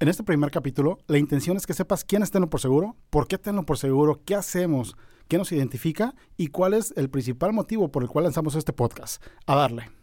[0.00, 3.36] En este primer capítulo, la intención es que sepas quién es por Seguro, por qué
[3.36, 4.96] Tenlo por Seguro, qué hacemos,
[5.28, 9.22] qué nos identifica y cuál es el principal motivo por el cual lanzamos este podcast.
[9.44, 9.99] A darle.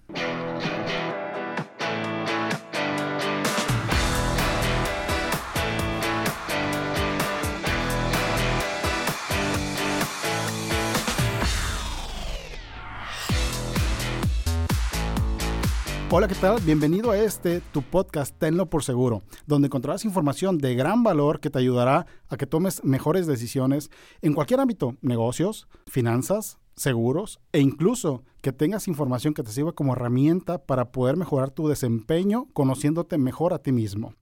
[16.10, 16.62] Hola, ¿qué tal?
[16.62, 21.50] Bienvenido a este, tu podcast Tenlo por Seguro, donde encontrarás información de gran valor que
[21.50, 28.24] te ayudará a que tomes mejores decisiones en cualquier ámbito, negocios, finanzas, seguros e incluso
[28.42, 33.54] que tengas información que te sirva como herramienta para poder mejorar tu desempeño conociéndote mejor
[33.54, 34.14] a ti mismo.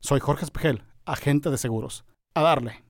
[0.00, 2.06] Soy Jorge Espejel, agente de seguros.
[2.34, 2.84] A darle.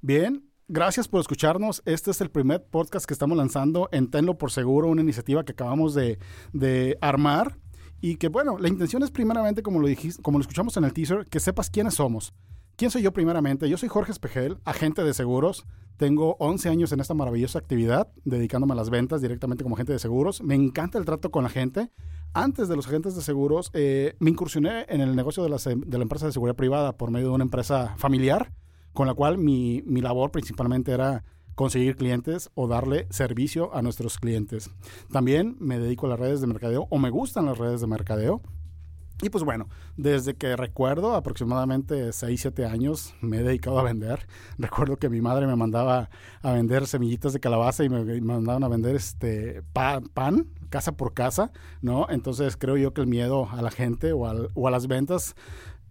[0.00, 1.80] Bien, Gracias por escucharnos.
[1.86, 5.52] Este es el primer podcast que estamos lanzando en Tenlo por Seguro, una iniciativa que
[5.52, 6.18] acabamos de,
[7.00, 7.56] armar.
[8.02, 10.92] Y que, bueno, la intención es primeramente, como lo, dijiste, como lo escuchamos en el
[10.92, 12.34] teaser, que sepas quiénes somos.
[12.76, 13.66] ¿Quién soy yo primeramente?
[13.66, 15.64] Yo soy Jorge Espejel, agente de seguros.
[15.96, 19.98] Tengo 11 años en esta maravillosa actividad, dedicándome a las ventas directamente como agente de
[19.98, 20.42] seguros.
[20.42, 21.90] Me encanta el trato con la gente.
[22.34, 26.26] Antes de los agentes de seguros, eh, me incursioné en el negocio de la empresa
[26.26, 28.52] de seguridad privada por medio de una empresa familiar
[28.98, 31.22] con la cual mi, labor principalmente era
[31.54, 34.72] conseguir clientes o darle servicio a nuestros clientes.
[35.12, 38.42] También me dedico a las redes de mercadeo o me gustan las redes de mercadeo.
[39.22, 44.26] Y pues bueno, desde que recuerdo, aproximadamente 6, 7 años, me he dedicado a vender.
[44.58, 46.10] Recuerdo que mi madre me mandaba
[46.42, 51.52] a vender semillitas de calabaza y me, mandaban a vender este pan, casa por casa,
[51.82, 52.08] ¿no?
[52.10, 54.22] Entonces creo yo que el miedo a la gente o,
[54.54, 55.36] o a las ventas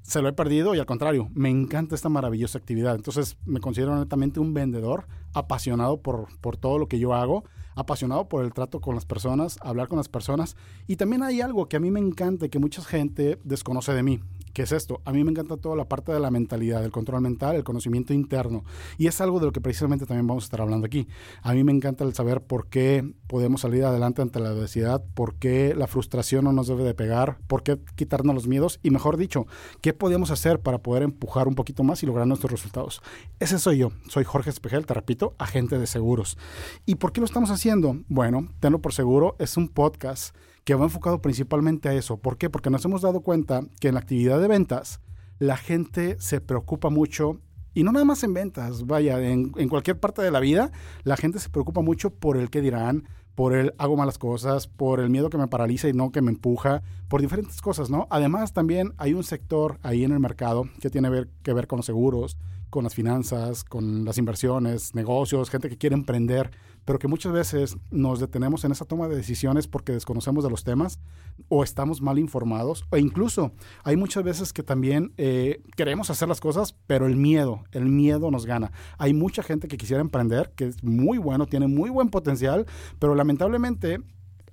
[0.07, 2.95] se lo he perdido y al contrario, me encanta esta maravillosa actividad.
[2.95, 7.43] Entonces me considero netamente un vendedor apasionado por, por todo lo que yo hago,
[7.75, 10.55] apasionado por el trato con las personas, hablar con las personas.
[10.87, 14.03] Y también hay algo que a mí me encanta y que mucha gente desconoce de
[14.03, 14.21] mí.
[14.57, 15.01] ¿Qué es esto?
[15.05, 18.11] A mí me encanta toda la parte de la mentalidad, el control mental, el conocimiento
[18.11, 18.63] interno.
[18.97, 21.07] Y es algo de lo que precisamente también vamos a estar hablando aquí.
[21.43, 25.35] A mí me encanta el saber por qué podemos salir adelante ante la adversidad, por
[25.35, 29.17] qué la frustración no nos debe de pegar, por qué quitarnos los miedos y, mejor
[29.17, 29.45] dicho,
[29.81, 33.03] qué podemos hacer para poder empujar un poquito más y lograr nuestros resultados.
[33.39, 33.91] Ese soy yo.
[34.09, 36.35] Soy Jorge Espejel, te repito, agente de seguros.
[36.83, 37.99] ¿Y por qué lo estamos haciendo?
[38.07, 40.35] Bueno, tenlo por seguro, es un podcast
[40.67, 42.17] que va enfocado principalmente a eso.
[42.17, 42.49] ¿Por qué?
[42.49, 44.99] Porque nos hemos dado cuenta que en la actividad de ventas
[45.39, 47.39] la gente se preocupa mucho
[47.73, 50.73] y no nada más en ventas, vaya, en, cualquier parte de la vida,
[51.03, 54.99] la gente se preocupa mucho por el qué dirán, por el hago malas cosas, por
[54.99, 58.05] el miedo que me paraliza y no que me empuja, por diferentes cosas, ¿no?
[58.09, 61.85] Además, también hay un sector ahí en el mercado que tiene que ver con los
[61.85, 62.37] seguros,
[62.69, 66.51] con las finanzas, con las inversiones, negocios, gente que quiere emprender,
[66.87, 70.63] pero que muchas veces nos detenemos en esa toma de decisiones porque desconocemos de los
[70.63, 70.99] temas
[71.49, 73.51] o estamos mal informados, o incluso
[73.83, 78.31] hay muchas veces que también eh, queremos hacer las cosas, pero el miedo, el miedo
[78.31, 78.71] nos gana.
[78.97, 82.65] Hay mucha gente que quisiera emprender, que es muy bueno, tiene muy buen potencial,
[82.99, 83.99] pero lamentablemente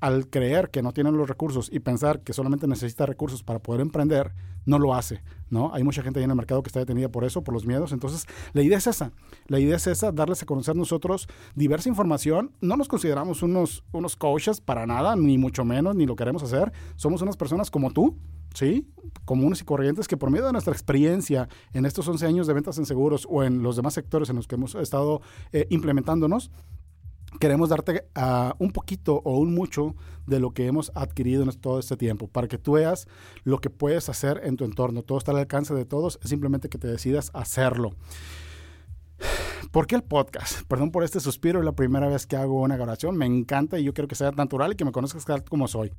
[0.00, 3.80] al creer que no tienen los recursos y pensar que solamente necesita recursos para poder
[3.80, 4.32] emprender,
[4.66, 5.72] no lo hace, ¿no?
[5.74, 7.92] Hay mucha gente ahí en el mercado que está detenida por eso, por los miedos.
[7.92, 9.12] Entonces, la idea es esa.
[9.46, 12.52] La idea es esa, darles a conocer nosotros diversa información.
[12.60, 16.72] No nos consideramos unos, unos coaches para nada, ni mucho menos, ni lo queremos hacer.
[16.96, 18.16] Somos unas personas como tú,
[18.54, 18.88] ¿sí?
[19.24, 22.78] Comunes y corrientes que por medio de nuestra experiencia en estos 11 años de ventas
[22.78, 25.20] en seguros o en los demás sectores en los que hemos estado
[25.52, 26.50] eh, implementándonos,
[27.40, 29.94] queremos darte uh, un poquito o un mucho
[30.26, 33.06] de lo que hemos adquirido en todo este tiempo, para que tú veas
[33.44, 35.02] lo que puedes hacer en tu entorno.
[35.02, 37.92] Todo está al alcance de todos, es simplemente que te decidas hacerlo.
[39.70, 40.62] ¿Por qué el podcast?
[40.68, 43.84] Perdón por este suspiro, es la primera vez que hago una grabación, me encanta y
[43.84, 45.92] yo quiero que sea natural y que me conozcas como soy.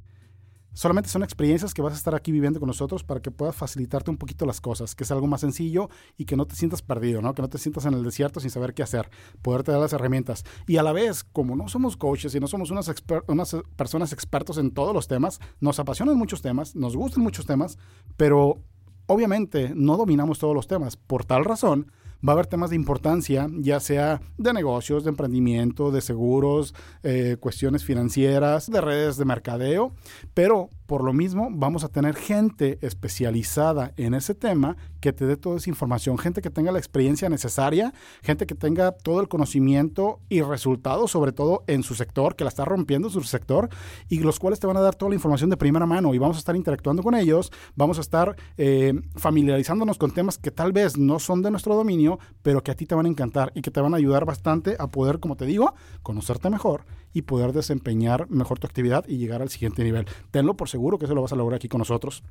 [0.76, 4.12] Solamente son experiencias que vas a estar aquí viviendo con nosotros para que puedas facilitarte
[4.12, 7.22] un poquito las cosas, que es algo más sencillo y que no te sientas perdido,
[7.22, 7.34] ¿no?
[7.34, 9.10] Que no te sientas en el desierto sin saber qué hacer,
[9.42, 10.44] poderte dar las herramientas.
[10.68, 12.94] Y a la vez, como no somos coaches y no somos unas,
[13.28, 17.78] unas personas expertos en todos los temas, nos apasionan muchos temas, nos gustan muchos temas,
[18.18, 18.60] pero
[19.06, 20.98] obviamente no dominamos todos los temas.
[20.98, 21.90] Por tal razón,
[22.28, 26.74] va a haber temas de importancia, ya sea de negocios, de emprendimiento, de seguros,
[27.04, 29.94] eh, cuestiones financieras, de redes de mercadeo,
[30.34, 35.38] pero por lo mismo vamos a tener gente especializada en ese tema que te dé
[35.38, 37.94] toda esa información, gente que tenga la experiencia necesaria,
[38.24, 42.48] gente que tenga todo el conocimiento y resultados, sobre todo en su sector, que la
[42.48, 43.70] está rompiendo en su sector,
[44.10, 46.38] y los cuales te van a dar toda la información de primera mano y vamos
[46.38, 50.98] a estar interactuando con ellos, vamos a estar eh, familiarizándonos con temas que tal vez
[50.98, 53.70] no son de nuestro dominio, pero que a ti te van a encantar y que
[53.70, 58.28] te van a ayudar bastante a poder, como te digo, conocerte mejor y poder desempeñar
[58.32, 60.08] mejor tu actividad y llegar al siguiente nivel.
[60.32, 62.24] Tenlo por seguro que eso lo vas a lograr aquí con nosotros.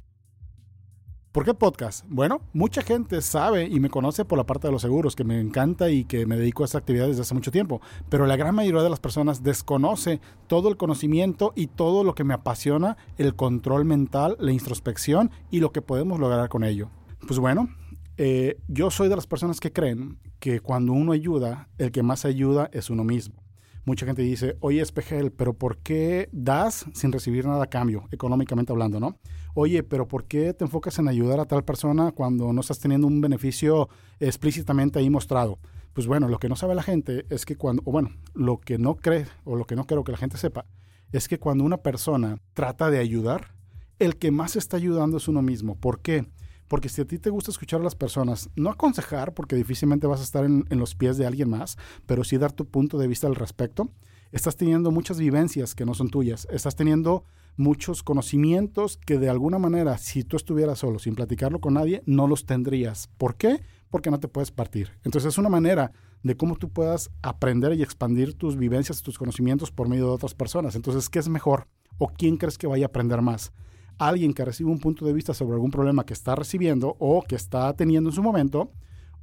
[1.35, 2.05] ¿Por qué podcast?
[2.09, 5.41] Bueno, mucha gente sabe y me conoce por la parte de los seguros, que me
[5.41, 8.55] encanta y que me dedico a esa actividad desde hace mucho tiempo, pero la gran
[8.55, 13.35] mayoría de las personas desconoce todo el conocimiento y todo lo que me apasiona, el
[13.35, 16.89] control mental, la introspección y lo que podemos lograr con ello.
[17.27, 17.69] Pues bueno,
[18.17, 22.25] eh, yo soy de las personas que creen que cuando uno ayuda, el que más
[22.25, 23.43] ayuda es uno mismo.
[23.87, 28.73] Mucha gente dice, oye, Espejel, pero ¿por qué das sin recibir nada a cambio, económicamente
[28.73, 29.19] hablando, no?
[29.57, 33.07] Oye, pero ¿por qué te enfocas en ayudar a tal persona cuando no estás teniendo
[33.07, 35.61] un beneficio explícitamente ahí mostrado?
[35.93, 38.79] Pues bueno, lo que no sabe la gente es que cuando, o bueno, lo que
[38.79, 40.67] no cree o lo que no quiero que la gente sepa,
[41.13, 43.55] es que cuando una persona trata de ayudar,
[44.01, 45.77] el que más está ayudando es uno mismo.
[45.77, 46.27] ¿Por qué?
[46.67, 50.19] Porque si a ti te gusta escuchar a las personas, no aconsejar, porque difícilmente vas
[50.19, 53.29] a estar en, los pies de alguien más, pero sí dar tu punto de vista
[53.29, 53.89] al respecto,
[54.33, 57.25] estás teniendo muchas vivencias que no son tuyas, estás teniendo
[57.57, 62.27] muchos conocimientos que de alguna manera, si tú estuvieras solo, sin platicarlo con nadie, no
[62.27, 63.09] los tendrías.
[63.19, 63.63] ¿Por qué?
[63.91, 64.91] Porque no te puedes partir.
[65.05, 65.93] Entonces es una manera
[66.23, 70.35] de cómo tú puedas aprender y expandir tus vivencias, tus conocimientos por medio de otras
[70.35, 70.75] personas.
[70.75, 71.69] Entonces, ¿qué es mejor?
[71.99, 73.53] ¿O quién crees que vaya a aprender más?
[73.99, 77.37] alguien que recibe un punto de vista sobre algún problema que está recibiendo o que
[77.37, 78.71] está teniendo en su momento,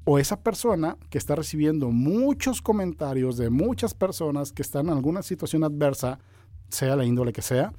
[0.04, 5.22] o esa persona que está recibiendo muchos comentarios de muchas personas que están en alguna
[5.22, 6.20] situación adversa,
[6.70, 7.74] sea la índole que sea,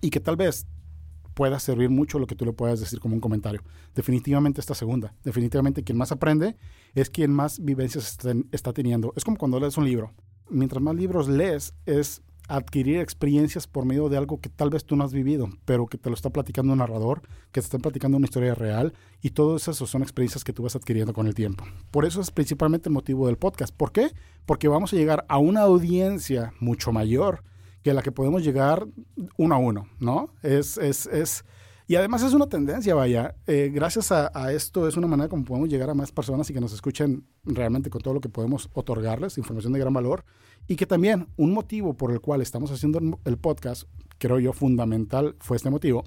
[0.00, 0.66] y que tal vez
[1.34, 3.62] pueda servir mucho lo que tú le puedas decir como un comentario.
[3.94, 5.14] Definitivamente esta segunda.
[5.24, 6.56] Definitivamente quien más aprende
[6.94, 8.18] es quien más vivencias
[8.52, 9.12] está teniendo.
[9.16, 10.12] Es como cuando lees un libro.
[10.48, 14.96] Mientras más libros lees, es adquirir experiencias por medio de algo que tal vez tú
[14.96, 18.18] no has vivido, pero que te lo está platicando un narrador, que te está platicando
[18.18, 18.92] una historia real
[19.22, 21.64] y todo eso son experiencias que tú vas adquiriendo con el tiempo.
[21.90, 23.74] Por eso es principalmente el motivo del podcast.
[23.74, 24.10] ¿Por qué?
[24.44, 27.42] Porque vamos a llegar a una audiencia mucho mayor
[27.84, 28.88] que la que podemos llegar
[29.36, 30.30] uno a uno, ¿no?
[30.42, 31.44] Es, es, es,
[31.86, 33.34] y además es una tendencia, vaya.
[33.46, 36.54] Eh, gracias a, a, esto es una manera como podemos llegar a más personas y
[36.54, 40.24] que nos escuchen realmente con todo lo que podemos otorgarles, información de gran valor.
[40.66, 43.84] Y que también un motivo por el cual estamos haciendo el podcast,
[44.16, 46.04] creo yo fundamental fue este motivo,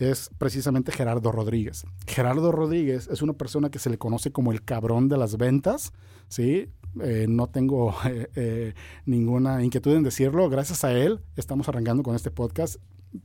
[0.00, 1.84] es precisamente Gerardo Rodríguez.
[2.08, 5.92] Gerardo Rodríguez es una persona que se le conoce como el cabrón de las ventas,
[6.26, 6.68] ¿sí?
[7.00, 8.74] Eh, no tengo eh, eh,
[9.06, 10.48] ninguna inquietud en decirlo.
[10.48, 12.76] Gracias a él estamos arrancando con este podcast.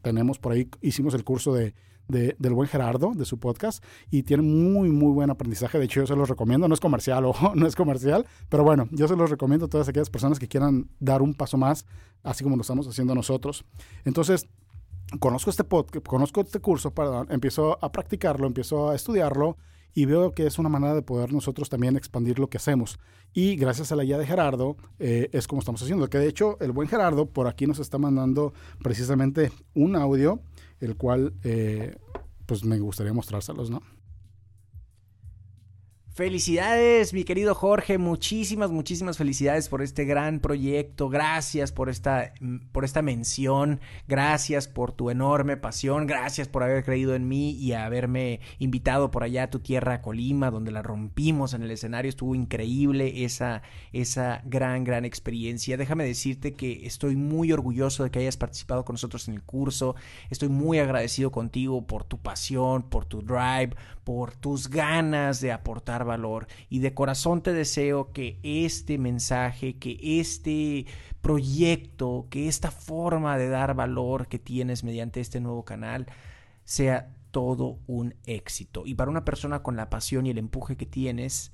[0.01, 1.73] Tenemos por ahí, hicimos el curso de
[2.07, 5.77] del buen Gerardo, de su podcast, y tiene muy, muy buen aprendizaje.
[5.77, 6.67] De hecho, yo se los recomiendo.
[6.67, 9.89] No es comercial, ojo, no es comercial, pero bueno, yo se los recomiendo a todas
[9.89, 11.85] aquellas personas que quieran dar un paso más,
[12.23, 13.65] así como lo estamos haciendo nosotros.
[14.05, 14.47] Entonces,
[15.19, 19.57] conozco este podcast, conozco este curso, perdón, empiezo a practicarlo, empiezo a estudiarlo
[19.97, 22.99] y veo que es una manera de poder nosotros también expandir lo que hacemos.
[23.33, 26.07] Y gracias a la guía de Gerardo eh, es como estamos haciendo.
[26.07, 28.53] Que de hecho el buen Gerardo por aquí nos está mandando
[28.83, 30.39] precisamente un audio
[30.81, 31.95] el cual eh,
[32.45, 33.81] pues me gustaría mostrárselos, ¿no?
[36.17, 41.09] Felicidades, mi querido Jorge, muchísimas, muchísimas felicidades por este gran proyecto.
[41.09, 42.33] Gracias por esta,
[42.71, 47.73] por esta mención, gracias por tu enorme pasión, gracias por haber creído en mí y
[47.73, 52.09] haberme invitado por allá a tu tierra, Colima, donde la rompimos en el escenario.
[52.09, 53.61] Estuvo increíble esa,
[53.93, 55.77] esa gran, gran experiencia.
[55.77, 59.95] Déjame decirte que estoy muy orgulloso de que hayas participado con nosotros en el curso.
[60.31, 66.06] Estoy muy agradecido contigo por tu pasión, por tu drive, por tus ganas de aportar
[66.07, 70.87] valor y de corazón te deseo que este mensaje, que este
[71.21, 76.07] proyecto, que esta forma de dar valor que tienes mediante este nuevo canal
[76.63, 78.83] sea todo un éxito.
[78.85, 81.51] Y para una persona con la pasión y el empuje que tienes,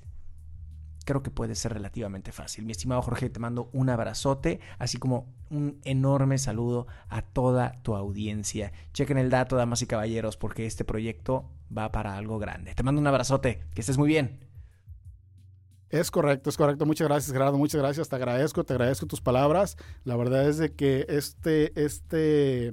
[1.04, 2.64] creo que puede ser relativamente fácil.
[2.64, 7.94] Mi estimado Jorge, te mando un abrazote, así como un enorme saludo a toda tu
[7.94, 8.72] audiencia.
[8.92, 12.74] Chequen el dato, damas y caballeros, porque este proyecto va para algo grande.
[12.74, 14.38] Te mando un abrazote, que estés muy bien.
[15.90, 16.86] Es correcto, es correcto.
[16.86, 17.56] Muchas gracias, Gerardo.
[17.56, 18.08] Muchas gracias.
[18.08, 19.76] Te agradezco, te agradezco tus palabras.
[20.04, 22.72] La verdad es de que este, este,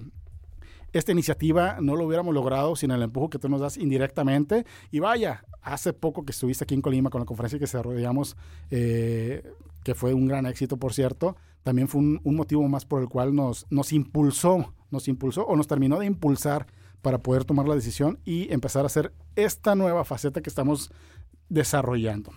[0.92, 4.66] esta iniciativa no lo hubiéramos logrado sin el empuje que tú nos das indirectamente.
[4.90, 8.36] Y vaya, hace poco que estuviste aquí en Colima con la conferencia que desarrollamos,
[8.72, 9.44] eh,
[9.84, 13.08] que fue un gran éxito, por cierto, también fue un, un, motivo más por el
[13.08, 16.66] cual nos, nos impulsó, nos impulsó o nos terminó de impulsar
[17.02, 20.92] para poder tomar la decisión y empezar a hacer esta nueva faceta que estamos
[21.50, 22.32] desarrollando.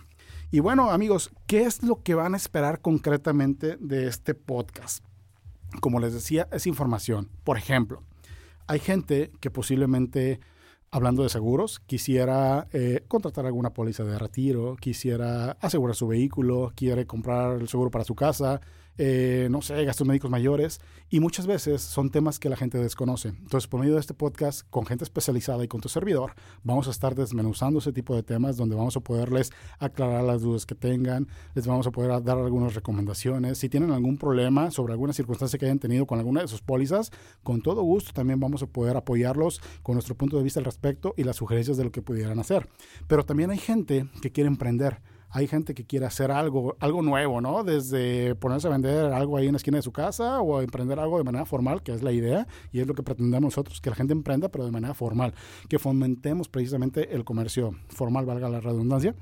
[0.51, 5.03] Y bueno, amigos, ¿qué es lo que van a esperar concretamente de este podcast?
[5.81, 7.29] Como les decía, es información.
[7.43, 8.03] Por ejemplo,
[8.67, 10.39] hay gente que posiblemente,
[10.91, 17.05] hablando de seguros, quisiera eh, contratar alguna póliza de retiro, quisiera asegurar su vehículo, quiere
[17.05, 18.61] comprar el seguro para su casa,
[18.97, 23.29] eh, no sé, gastos médicos mayores, y muchas veces son temas que la gente desconoce.
[23.29, 26.33] Entonces, por medio de este podcast, con gente especializada y con tu servidor,
[26.63, 30.65] vamos a estar desmenuzando ese tipo de temas donde vamos a poderles aclarar las dudas
[30.65, 33.57] que tengan, les vamos a poder dar algunas recomendaciones.
[33.57, 37.11] Si tienen algún problema sobre alguna circunstancia que hayan tenido con alguna de sus pólizas,
[37.43, 41.13] con todo gusto también vamos a poder apoyarlos con nuestro punto de vista al respecto
[41.17, 42.67] y las sugerencias de lo que pudieran hacer.
[43.07, 47.41] Pero también hay gente que quiere emprender hay gente que quiere hacer algo, algo nuevo,
[47.41, 47.63] ¿no?
[47.63, 51.17] Desde ponerse a vender algo ahí en la esquina de su casa o emprender algo
[51.17, 53.95] de manera formal, que es la idea, y es lo que pretendemos nosotros, que la
[53.95, 55.33] gente emprenda, pero de manera formal,
[55.69, 59.15] que fomentemos precisamente el comercio formal, valga la redundancia.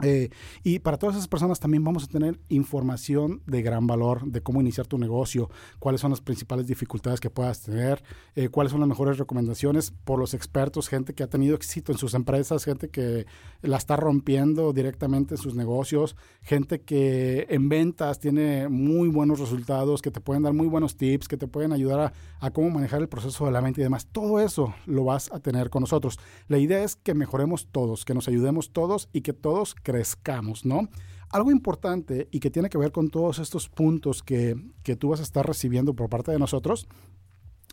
[0.00, 0.30] Eh,
[0.64, 4.60] y para todas esas personas también vamos a tener información de gran valor de cómo
[4.60, 8.02] iniciar tu negocio, cuáles son las principales dificultades que puedas tener,
[8.34, 11.98] eh, cuáles son las mejores recomendaciones por los expertos, gente que ha tenido éxito en
[11.98, 13.26] sus empresas, gente que
[13.60, 20.00] la está rompiendo directamente en sus negocios, gente que en ventas tiene muy buenos resultados,
[20.00, 23.02] que te pueden dar muy buenos tips, que te pueden ayudar a, a cómo manejar
[23.02, 24.06] el proceso de la venta y demás.
[24.10, 26.18] Todo eso lo vas a tener con nosotros.
[26.48, 30.88] La idea es que mejoremos todos, que nos ayudemos todos y que todos crezcamos, ¿no?
[31.30, 35.20] Algo importante y que tiene que ver con todos estos puntos que, que tú vas
[35.20, 36.86] a estar recibiendo por parte de nosotros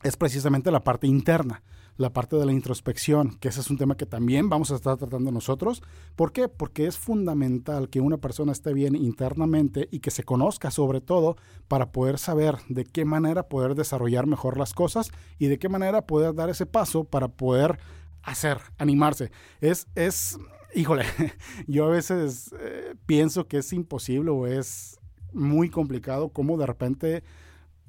[0.04, 1.62] es precisamente la parte interna,
[1.98, 4.96] la parte de la introspección, que ese es un tema que también vamos a estar
[4.96, 5.84] tratando nosotros.
[6.16, 6.48] ¿Por qué?
[6.48, 11.36] Porque es fundamental que una persona esté bien internamente y que se conozca sobre todo
[11.68, 16.08] para poder saber de qué manera poder desarrollar mejor las cosas y de qué manera
[16.08, 17.80] poder dar ese paso para poder
[18.24, 19.32] hacer, animarse.
[19.60, 20.40] Es, es
[20.76, 21.04] híjole,
[21.68, 25.00] yo a veces eh, pienso que es imposible o es
[25.34, 27.24] muy complicado cómo de repente,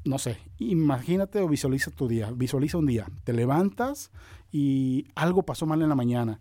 [0.05, 4.11] no sé, imagínate o visualiza tu día, visualiza un día, te levantas
[4.51, 6.41] y algo pasó mal en la mañana.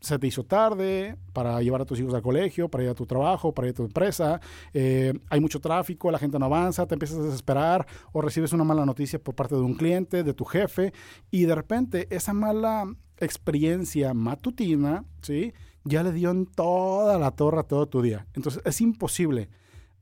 [0.00, 3.04] Se te hizo tarde para llevar a tus hijos al colegio, para ir a tu
[3.04, 4.40] trabajo, para ir a tu empresa,
[4.72, 8.64] eh, hay mucho tráfico, la gente no avanza, te empiezas a desesperar o recibes una
[8.64, 10.94] mala noticia por parte de un cliente, de tu jefe,
[11.30, 12.86] y de repente esa mala
[13.18, 15.52] experiencia matutina, ¿sí?
[15.84, 18.26] Ya le dio en toda la torre todo tu día.
[18.34, 19.48] Entonces es imposible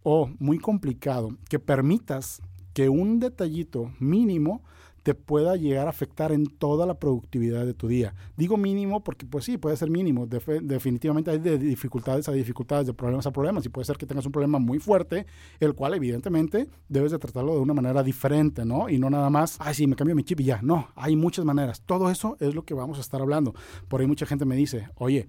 [0.03, 2.41] o muy complicado que permitas
[2.73, 4.63] que un detallito mínimo
[5.03, 8.15] te pueda llegar a afectar en toda la productividad de tu día.
[8.37, 10.27] Digo mínimo porque pues sí, puede ser mínimo.
[10.27, 14.27] definitivamente hay de dificultades a dificultades, de problemas a problemas y puede ser que tengas
[14.27, 15.25] un problema muy fuerte,
[15.61, 18.91] el cual evidentemente debes de tratarlo de una manera diferente, ¿no?
[18.91, 20.61] Y no nada más, ay, sí, me cambio mi chip y ya.
[20.63, 21.81] No, hay muchas maneras.
[21.87, 23.55] Todo eso es lo que vamos a estar hablando.
[23.89, 25.29] Por ahí mucha gente me dice, oye,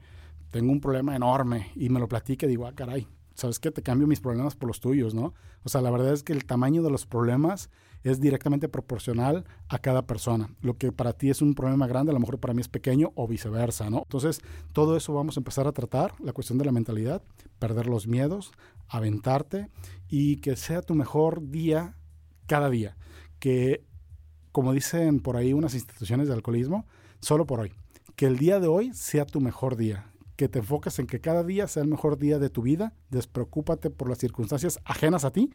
[0.51, 3.71] tengo un problema enorme y me lo platique, digo, ah, caray, ¿sabes qué?
[3.71, 5.33] Te cambio mis problemas por los tuyos, ¿no?
[5.63, 7.69] O sea, la verdad es que el tamaño de los problemas
[8.03, 10.49] es directamente proporcional a cada persona.
[10.61, 13.11] Lo que para ti es un problema grande, a lo mejor para mí es pequeño
[13.15, 13.99] o viceversa, ¿no?
[14.03, 14.41] Entonces,
[14.73, 17.21] todo eso vamos a empezar a tratar, la cuestión de la mentalidad,
[17.59, 18.51] perder los miedos,
[18.87, 19.69] aventarte
[20.07, 21.95] y que sea tu mejor día
[22.47, 22.95] cada día.
[23.39, 23.83] Que,
[24.51, 26.85] como dicen por ahí unas instituciones de alcoholismo,
[27.19, 27.73] solo por hoy.
[28.15, 31.43] Que el día de hoy sea tu mejor día que te enfoques en que cada
[31.43, 35.49] día sea el mejor día de tu vida, despreocúpate por las circunstancias ajenas a ti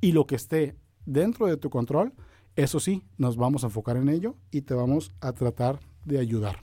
[0.00, 2.14] y lo que esté dentro de tu control,
[2.54, 6.60] eso sí, nos vamos a enfocar en ello y te vamos a tratar de ayudar.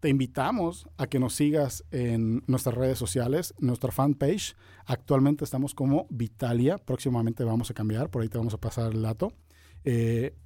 [0.00, 4.54] Te invitamos a que nos sigas en nuestras redes sociales, nuestra fanpage.
[4.84, 9.00] Actualmente estamos como Vitalia, próximamente vamos a cambiar, por ahí te vamos a pasar el
[9.00, 9.32] dato.
[9.84, 10.36] Eh,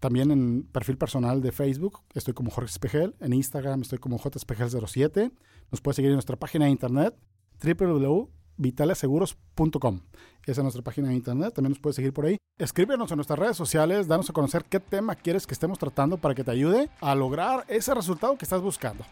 [0.00, 5.32] también en perfil personal de Facebook estoy como Jorge Espejel, en Instagram estoy como jspegel07.
[5.70, 7.14] Nos puedes seguir en nuestra página de internet
[7.62, 10.00] www.vitaliaseguros.com.
[10.44, 12.36] Esa es nuestra página de internet, también nos puedes seguir por ahí.
[12.58, 16.34] Escríbenos en nuestras redes sociales, danos a conocer qué tema quieres que estemos tratando para
[16.34, 19.04] que te ayude a lograr ese resultado que estás buscando.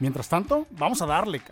[0.00, 1.42] Mientras tanto, vamos a darle.